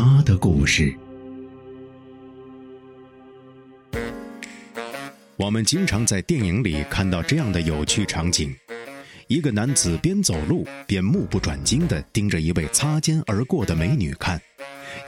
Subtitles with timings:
[0.00, 0.94] 他的故事。
[5.36, 8.54] 我们经常在电影里看到这样的有趣场景：
[9.26, 14.40] 一个男子边走路边目不转睛地盯着一位擦肩而过的美女看，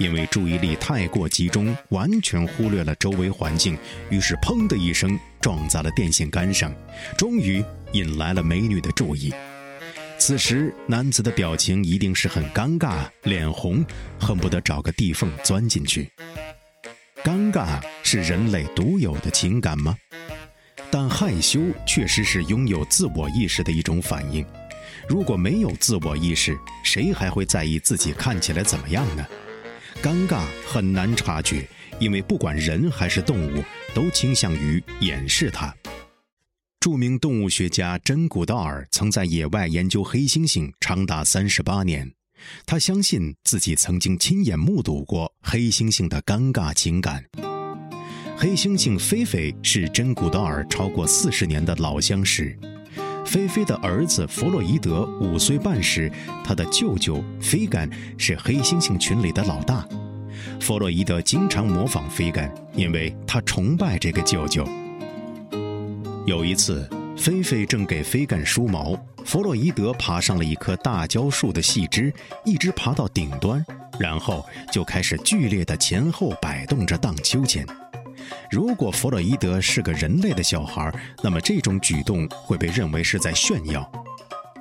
[0.00, 3.78] 因为注意力太过集中，完全忽略了周围环境，
[4.10, 6.74] 于是砰的一声撞在了电线杆上，
[7.16, 9.32] 终于引来了美女的注意。
[10.20, 13.82] 此时，男子的表情一定是很尴尬，脸红，
[14.18, 16.12] 恨不得找个地缝钻进去。
[17.24, 19.96] 尴尬是人类独有的情感吗？
[20.90, 24.44] 但害羞确实是拥有自我意识的一种反应。
[25.08, 26.54] 如果没有自我意识，
[26.84, 29.26] 谁还会在意自己看起来怎么样呢？
[30.02, 31.66] 尴尬很难察觉，
[31.98, 35.74] 因为不管人还是动物，都倾向于掩饰它。
[36.80, 42.10] 著名动物学家珍·古道尔曾在野外研究黑猩猩长达三十八年，
[42.64, 47.22] 他相信自己曾经亲眼目睹过黑猩猩的尴尬情感。
[48.34, 52.58] 黑猩猩菲菲是珍·古道尔超过四十年的老相识。
[53.26, 56.10] 菲菲的儿子弗洛伊德五岁半时，
[56.42, 59.86] 他的舅舅菲干是黑猩猩群里的老大。
[60.58, 64.66] 弗洛伊德经常模仿菲干，因为他崇拜这个舅舅。
[66.26, 72.12] 有一次，菲菲正给菲干梳毛，弗洛伊德爬上了一棵大蕉树的细枝，
[72.44, 73.64] 一直爬到顶端，
[73.98, 77.66] 然后就开始剧烈的前后摆动着荡秋千。
[78.50, 80.92] 如果弗洛伊德是个人类的小孩，
[81.22, 83.90] 那么这种举动会被认为是在炫耀。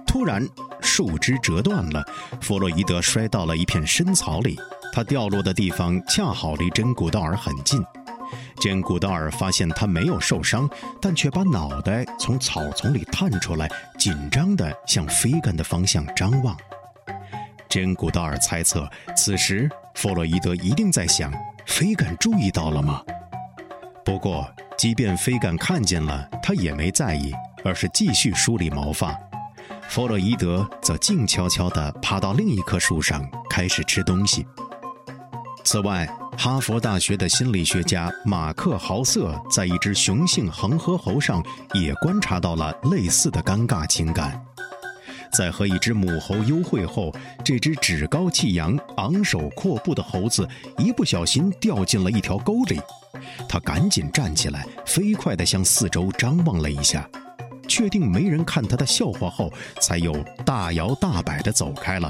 [0.08, 0.48] 突然，
[0.82, 2.04] 树枝折断了，
[2.42, 4.58] 弗洛伊德摔到了一片深草里，
[4.94, 7.84] 他掉落的地方恰好离真古道尔很近。
[8.60, 10.70] 珍古道尔发现他没有受伤，
[11.02, 16.56] 但却把脑袋从草丛里探出来，紧张地向菲干的方向张望。
[17.70, 21.32] 珍古道尔猜测，此时弗洛伊德一定在想：
[21.66, 23.02] 菲干注意到了吗？
[24.04, 27.32] 不过，即便菲干看见了，他也没在意，
[27.64, 29.18] 而是继续梳理毛发。
[29.88, 34.46] 弗洛伊德则静悄悄地爬到另一棵树上，开始吃东西。
[35.64, 36.08] 此外，
[36.42, 44.42] 哈佛大学的心理学家马克豪瑟在一只雄性恒河猴上也观察到了类似的尴尬情感。
[45.34, 47.14] 在和一只母猴幽会后，
[47.44, 52.80] 这只趾高气扬、昂首阔步的猴子一不小心掉进了一条沟里。
[53.50, 57.06] 他赶紧站起来，飞快地向四周张望了一下，
[57.68, 59.52] 确定没人看他的笑话后，
[59.82, 60.14] 才又
[60.46, 62.10] 大摇大摆地走开了。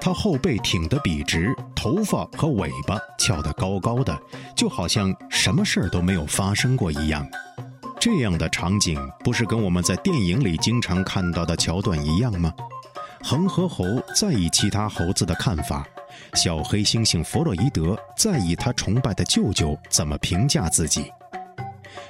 [0.00, 4.18] 他后背挺得笔直，头发和尾巴翘得高高的，
[4.56, 7.24] 就好像什么事儿都没有发生过一样。
[8.00, 12.52] 这样的场景不是跟我们在电影里经常看到的桥段一样吗？
[13.22, 15.86] 恒河猴在意其他猴子的看法，
[16.34, 21.12] 小黑猩猩弗洛伊德在意他崇拜的舅舅怎么评价自己。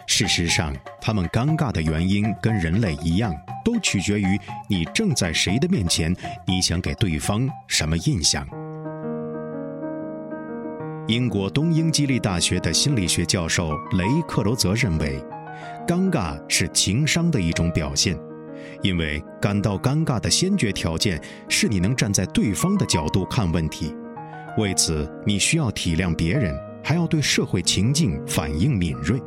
[0.06, 8.48] 事实上，他们尴尬的原因跟人类一样，都取决于你正在谁的面前，你想给对方什么印象。
[11.08, 15.18] 英国东英基利大学的心理学教授雷克罗泽认为，
[15.86, 18.14] 尴尬是情商的一种表现，
[18.82, 21.18] 因为感到尴尬的先决条件
[21.48, 23.96] 是你能站在对方的角度看问题，
[24.58, 26.54] 为此你需要体谅别人，
[26.84, 29.18] 还要对社会情境反应敏锐。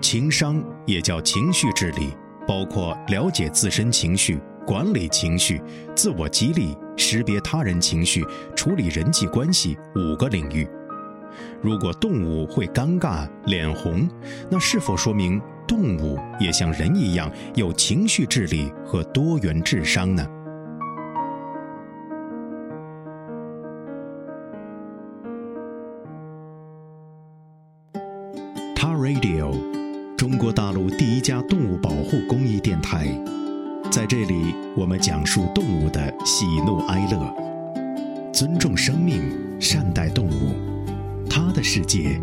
[0.00, 2.12] 情商也叫情绪智力，
[2.44, 5.62] 包括了解自身情绪、管理情绪、
[5.94, 8.26] 自我激励、识别他人情绪、
[8.56, 10.68] 处理人际关系五个领域。
[11.62, 14.08] 如果动物会尴尬、脸红，
[14.50, 20.26] 那是否说明动物也像人一样有情绪智力和多元智商呢？
[28.76, 29.52] 他 Radio。
[30.16, 33.06] 中国大陆第一家动物保护公益电台，
[33.88, 37.34] 在这里，我们讲述动物的喜怒哀乐，
[38.32, 39.22] 尊重生命，
[39.60, 40.56] 善待动物，
[41.38, 42.20] 他的世界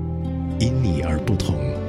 [0.60, 1.85] 因你而不同。